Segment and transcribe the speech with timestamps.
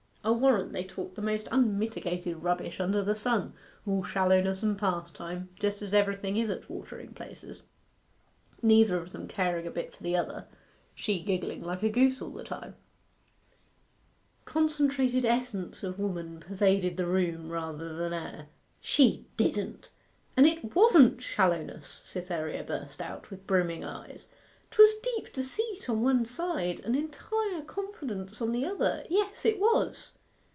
[0.23, 3.53] I'll warrant they talked the most unmitigated rubbish under the sun
[3.87, 7.63] all shallowness and pastime, just as everything is at watering places
[8.61, 10.45] neither of them caring a bit for the other
[10.93, 12.75] she giggling like a goose all the time'
[14.45, 18.49] Concentrated essence of woman pervaded the room rather than air.
[18.79, 19.89] 'She didn't!
[20.37, 24.27] and it wasn't shallowness!' Cytherea burst out, with brimming eyes.
[24.73, 30.13] ''Twas deep deceit on one side, and entire confidence on the other yes, it was!